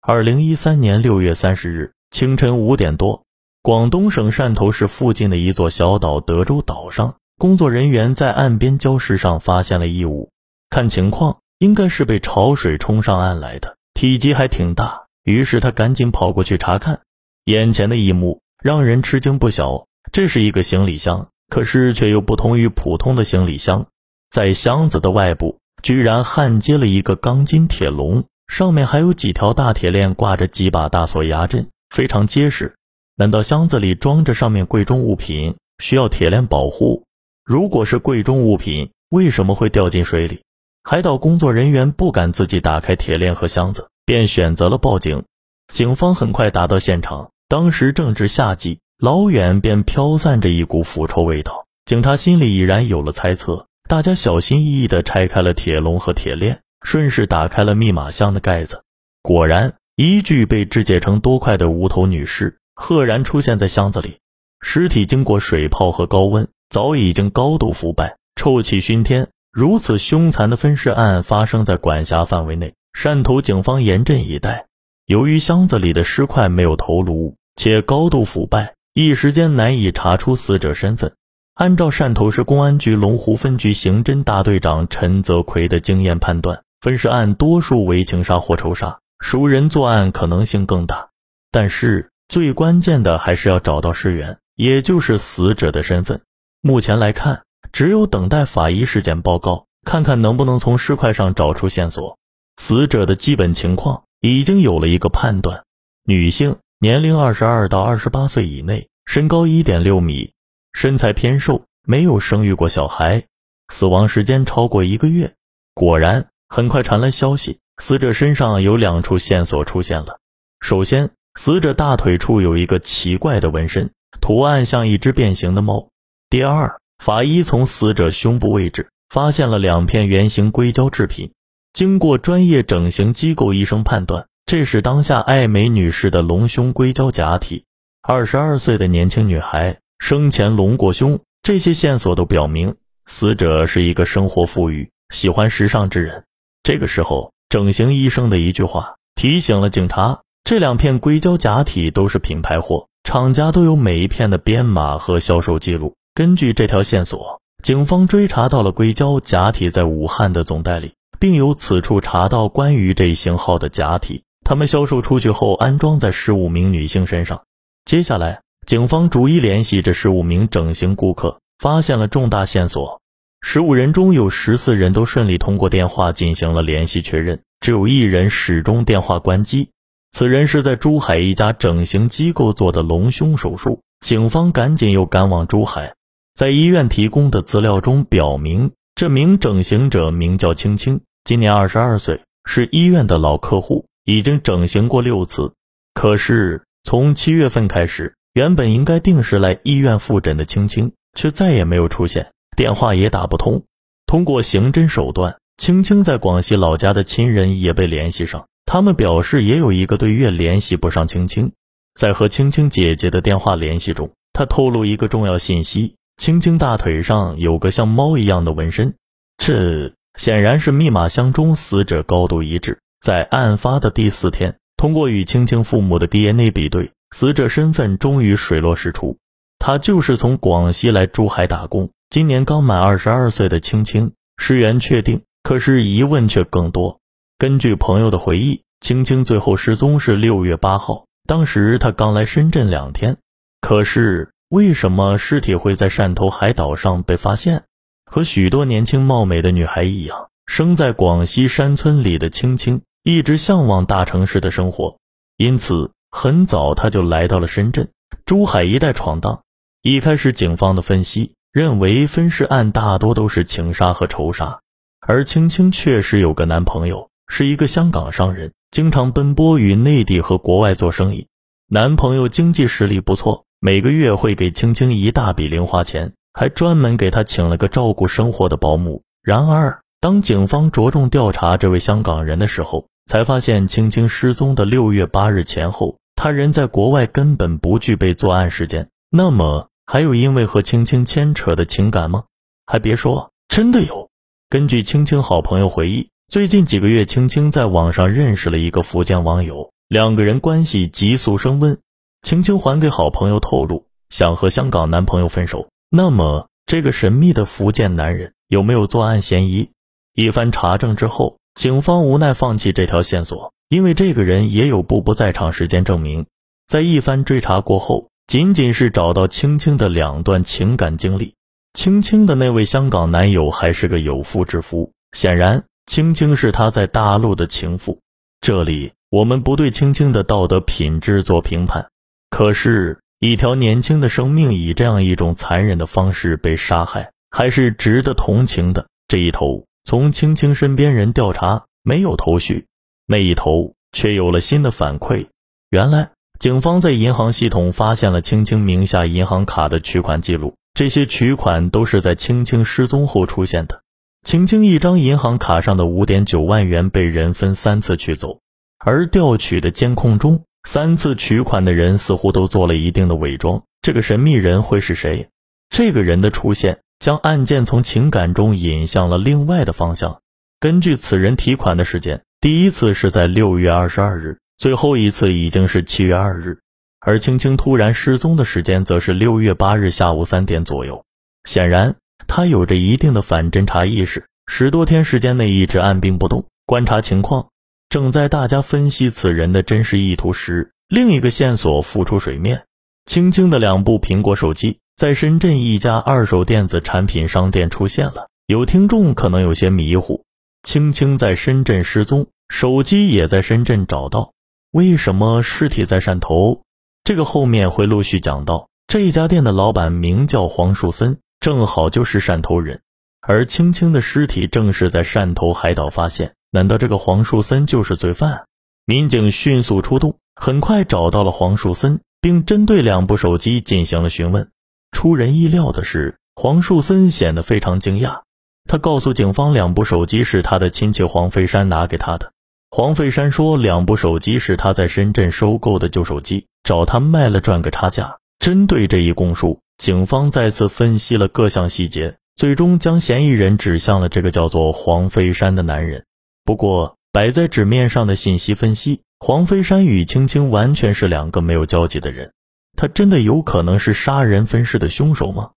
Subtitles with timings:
[0.00, 3.24] 二零一三年六月三十日清晨五点多，
[3.62, 10.30] 广东省汕头市附近的一座小岛德州岛上，工作人员在岸边礁石上发现了异物，
[10.70, 15.06] 看情况应该是被潮水冲上岸来的，体积还挺大。
[15.24, 17.00] 于是他赶紧跑过去查看，
[17.44, 19.86] 眼前的一幕让人吃惊不小。
[20.12, 23.88] 这是一个行李箱，可是却又不同于普通的行李箱，
[24.30, 28.24] 在箱子的外部居然焊接了一个钢筋铁笼。
[28.48, 32.74] 上面还有几条大铁链，挂着几把大锁压阵，非常结实。
[33.14, 37.04] 难道箱子里装着上面贵重物品，需要铁链保护？
[37.44, 40.42] 如果是贵重物品，为什么会掉进水里？
[40.82, 45.24] 海岛工作人员不敢自己打开铁链和箱子，便选择了报警。
[45.72, 51.66] 警方很快达到现场，当时正值夏季，老远便飘散着一股腐臭味道。
[51.84, 56.60] 警察心里已然有了猜测，大家小心翼翼地拆开了铁笼和铁链。
[56.82, 58.82] 顺势打开了密码箱的盖子，
[59.22, 64.18] 果然，一具被肢解成多块的无头女尸赫然出现在箱子里。
[64.60, 69.28] 尸体经过水泡和高温，早已经高度腐败，臭气熏天。
[69.52, 74.66] 如此凶残的分尸案发生在管辖范围内，汕头警方严阵以待。
[75.06, 81.14] 由于箱子里的尸块没有头颅，且高度腐败，一时间难以查出死者身份。
[81.54, 86.62] 按照汕头市公安局龙湖分局刑侦大队长陈泽奎的经验判断。
[86.80, 91.08] 分尸案多数为情杀或仇杀，熟人作案可能性更大。
[91.50, 96.20] 但是最关键的还是要找到尸源，也就是死者的身份。
[96.60, 102.16] 目前来看，只有等待法医尸检报告，看看能不能从尸块上找出线索。
[102.58, 105.64] 死者的基本情况已经有了一个判断：
[106.04, 110.32] 女性，年龄二十二到二十八岁以内，身高一点六米，
[110.72, 113.24] 身材偏瘦，没有生育过小孩，
[113.68, 115.34] 死亡时间超过一个月。
[115.74, 116.28] 果然。
[116.48, 120.18] 很快传来消息，死者身上有两处线索出现了。
[120.60, 125.90] 首先，死者大腿处有一个奇怪的纹身，图案像一只变形的猫。
[126.30, 131.32] 第二，法医从死者胸部位置发现了两片圆形硅胶制品，
[131.72, 137.64] 经过专业整形机构医生判断，这是当下艾美女士的隆胸硅胶假体。
[138.02, 142.76] 二十二岁的年轻女孩生前隆过胸，这些线索都表明
[143.06, 146.24] 死者是一个生活富裕、喜欢时尚之人。
[146.68, 155.94] 这个时候，整形医生的一句话提醒了警察：这两片硅胶假体都是品牌货，厂家都有每一片的编码和销售记录。
[156.12, 167.44] 根据这条线索，警方追查到了硅胶假体在武汉的总代理，并由此处查到关于这一型号的假体，他们销售出去后安装在十五名女性身上。
[167.86, 173.00] 接下来，警方逐一联系这十五名整形顾客，发现了重大线索。
[173.40, 179.70] 十五人中有十四人都顺利通过电话进行了联系确认，只有一人始终电话关机。
[180.10, 183.80] 此人是在珠海一家整形机构做的隆胸手术。
[184.00, 185.94] 警方赶紧又赶往珠海，
[186.34, 195.52] 在医院提供的资料中表明，这名整形者名叫青青，今年二十二岁，是医院的老客户，已经整形过六次。
[195.94, 202.30] 可是从七月份开始，原本应该定时来医院复诊的青青，却再也没有出现。
[202.58, 203.62] 电话也打不通，
[204.04, 211.52] 通过刑侦手段，青青在广西老家的亲人也被联系上，他们表示也有一个多月联系不上青青。
[211.94, 218.96] 在和青青姐姐的电话联系中，他透露一个重要信息：青青大腿上有个像猫一样的纹身，
[219.36, 222.80] 这显然是密码箱中死者高度一致。
[223.00, 229.16] 在案发的第四天，通过与青青父母的 DNA 比对，死者身份终于水落石出，
[229.60, 231.90] 他就是从广西来珠海打工。
[232.10, 237.00] 今年刚满二十二岁的青青，尸源确定，可是疑问却更多。
[237.36, 243.18] 根据朋友的回忆，青青最后失踪是六月八号，当时她刚来深圳两天。
[243.60, 247.64] 可是为什么尸体会在汕头海岛上被发现？
[248.10, 254.96] 和许多年轻貌美的女孩一样，生在广西山村里的青青一直向往大城市的生活，
[255.36, 257.90] 因此很早她就来到了深圳、
[258.24, 259.42] 珠海一带闯荡。
[259.82, 261.34] 一开始，警方的分析。
[261.58, 264.60] 认为分尸案大多都是情杀和仇杀，
[265.00, 271.26] 而青青确实有个男朋友，是一个香港商人，经常奔波于内地和国外做生意。
[271.68, 279.02] 男朋友经济实力不错，每个月会给青青一大笔零花钱，还专门给她请了个照顾生活的保姆。
[279.20, 288.90] 然而，当警方着重调查这位香港人的时候，才发现青青失踪的六月八日前后，他人在国外根本不具备作案时间。
[289.10, 289.66] 那么。
[289.90, 292.24] 还有因为和青青牵扯的情感吗？
[292.66, 294.10] 还别说，真的有。
[294.50, 301.78] 根据青青好朋友回忆，最近几个月，青青在网上认识了一个福建网友，两个人关系急速升温。
[302.20, 305.70] 青青还给好朋友透露，想和香港男朋友分手。
[305.88, 309.70] 那么，这个神秘的福建男人有没有作案嫌疑？
[310.12, 316.26] 一番查证之后，警方无奈放弃这条线索，因为这个人也有不不在场时间证明。
[316.66, 321.34] 在一番追查过后，仅仅是找到青青的两段情感经历。
[321.72, 328.00] 青青的那位香港男友还是个有妇之夫，显然青青是他在大陆的情妇。
[328.42, 331.88] 这里我们不对青青的道德品质做评判，
[332.28, 338.88] 可是，一条年轻的生命以这样一种残忍的方式被杀害，还是值得同情的。
[339.08, 342.66] 这一头从青青身边人调查没有头绪，
[343.06, 345.28] 那一头却有了新的反馈。
[345.70, 346.10] 原来。
[346.38, 353.82] 警方在银行系统发现了青青名下银行卡的取款记录，这些取款都是在青青失踪后出现的。
[354.22, 358.38] 青青一张银行卡上的五点九万元被人分三次取走，
[358.78, 363.64] 而调取的监控中，三次取款的人似乎都做了一定的伪装。
[363.82, 365.30] 这个神秘人会是谁？
[365.70, 370.20] 这个人的出现将案件从情感中引向了另外的方向。
[370.60, 374.38] 根据此人提款的时间，第一次是在六月二十二日。
[374.58, 376.58] 最后一次已经是七月二日，
[376.98, 381.04] 而青青突然失踪的时间则是六月八日下午三点左右。
[381.44, 381.94] 显然，
[382.26, 387.50] 他有着一定的反侦查意识，十多天时间内一直按兵不动，观察情况。
[387.88, 392.64] 正在大家分析此人的真实意图时，另一个线索浮出水面：
[393.06, 398.28] 青青的两部苹果手机在深圳一家二手电子产品商店出现了。
[398.46, 400.24] 有听众可能有些迷糊，
[400.64, 404.32] 青青在深圳失踪，手机也在深圳找到。
[404.72, 406.62] 为什么尸体在汕头？
[407.02, 408.68] 这个后面会陆续讲到。
[408.86, 412.82] 这一家店的老板名叫黄树森，正好就是汕头人，
[413.20, 416.34] 而青青的尸体正是在汕头海岛发现。
[416.50, 418.44] 难道这个黄树森就是罪犯？
[418.84, 424.50] 民警迅速出动，很快找到了黄树森，并针对两部手机进行了询问。
[424.92, 428.20] 出人意料的是，黄树森显得非常惊讶。
[428.66, 432.32] 他告诉警方，两部手机是他的亲戚黄飞山拿给他的。
[432.70, 438.18] 黄飞山说，两部手机是他在深圳收购的旧手机，找他卖了赚个差价。
[438.38, 446.04] 针对这一供述，警方再次分析了各项细节，最终将嫌疑人指向了这个叫做黄飞山的男人。
[446.44, 452.32] 不过，摆在纸面上的信息分析，黄飞山与青青完全是两个没有交集的人。
[452.76, 455.50] 他真的有可能是杀人分尸的凶手吗？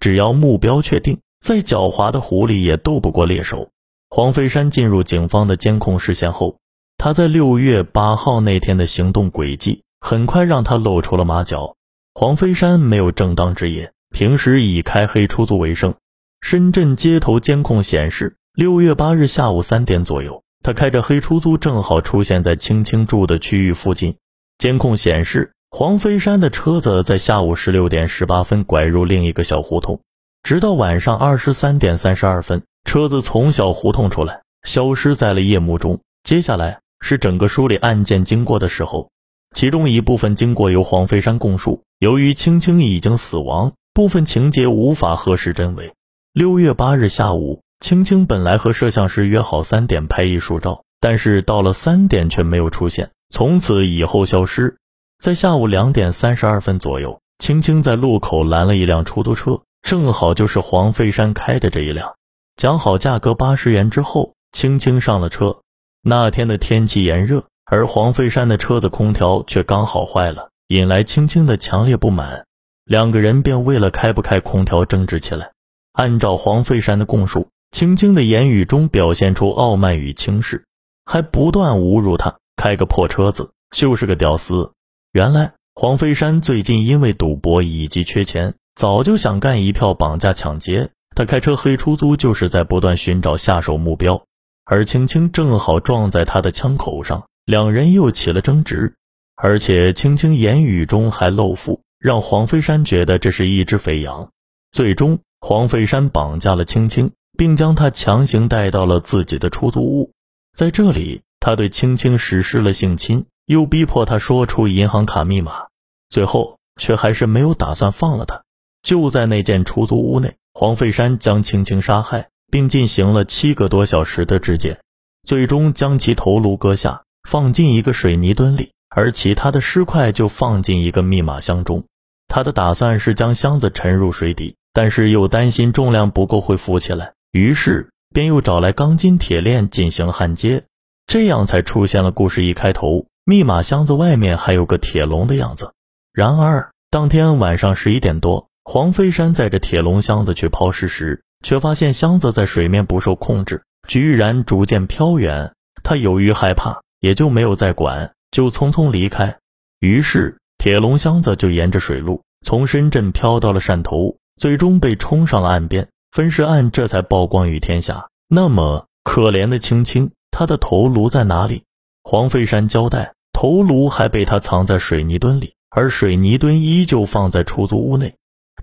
[0.00, 3.70] 只要目标确定，再狡猾的狐狸也斗不过猎手。
[4.10, 6.56] 黄飞山进入警方的监控视线后，
[6.96, 11.76] 他在六月八号那天的行动轨迹很快让他露出了马脚。
[12.14, 15.94] 黄飞山没有正当职业，平时以开黑出租为生。
[16.40, 24.16] 深圳街头监控显示，六月八日下午三点左右，他开着黑出租正好出现在青青住的区域附近。
[24.56, 30.00] 监控显示，黄飞山的车子在下午十六点十八分拐入另一个小胡同，
[30.42, 32.62] 直到晚上二十三点三十二分。
[32.88, 36.00] 车子从小胡同出来，消失在了夜幕中。
[36.22, 39.10] 接下来是整个梳理案件经过的时候，
[39.54, 41.82] 其中一部分经过由黄飞山供述。
[41.98, 45.92] 由于青青已经死亡，部分情节无法核实真伪。
[46.32, 54.78] 六月八日下午，青青本来和摄像师约好三点拍艺术照，但是到了三点却没有出现，从此以后消失。
[55.22, 62.14] 在下午两点三十二分左右，青青在路口拦了一辆出租车，正好就是黄飞山开的这一辆。
[62.58, 65.60] 讲好价格八十元之后，青青上了车。
[66.02, 72.46] 那天的天气炎热，而黄飞山的车子空调却刚好坏了，引来青青的强烈不满。
[72.84, 75.52] 两个人便为了开不开空调争执起来。
[75.92, 80.64] 按照黄飞山的供述，青青的言语中表现出傲慢与轻视，
[81.04, 84.72] 还不断侮辱他开个破车子就是个屌丝。
[85.12, 90.90] 原来黄飞山最近因为赌博以及缺钱，早就想干一票绑架抢劫。
[91.18, 94.22] 他开车黑出租，就是在不断寻找下手目标，
[94.64, 98.94] 而青青正好撞在他的枪口上，两人又起了争执，
[99.34, 104.30] 而且青青言语中还露富，让黄飞山觉得这是一只肥羊。
[104.70, 110.12] 最终，黄飞山绑架了青青，并将她强行带到了自己的出租屋，
[110.56, 115.66] 在这里，他对青青实施了性侵，又逼迫她说出银行卡密码，
[116.10, 118.44] 最后却还是没有打算放了她。
[118.84, 120.36] 就在那间出租屋内。
[120.60, 124.80] 黄飞山将青青杀害，并进行了七个多小时的肢解，
[125.22, 131.84] 最终将其头颅割下，放进一个水泥墩里，而其他的尸块就放进一个密码箱中。
[132.26, 140.64] 他的打算是将箱子沉入水底，但是又担心重量不够会浮起来，于是便又找来钢筋铁链进行焊接，
[141.06, 145.72] 这样才出现了故事一开头密码箱子外面还有个铁笼的样子。
[146.12, 155.54] 然而，当天晚上十一点多，黄飞山载着铁笼箱子去抛尸时，却发现箱子在水面不受控制，居然逐渐飘远。
[155.82, 159.38] 他由于害怕，也就没有再管，就匆匆离开。
[159.80, 165.88] 于是，铁笼箱子就沿着水路从深圳飘到了汕头，最终被冲上了岸边。
[166.12, 168.08] 分尸案这才曝光于天下。
[168.28, 171.62] 那么，可怜的青青，他的头颅在哪里？
[172.04, 178.14] 黄飞山交代，头颅还被他藏在水泥墩里，而水泥墩依旧放在出租屋内。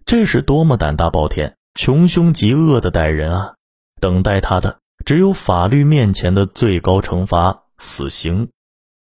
[0.05, 3.55] 这是多么胆大包天、穷凶极恶的歹人啊！
[3.99, 8.49] 等待他的只有法律面前的最高惩罚——死刑。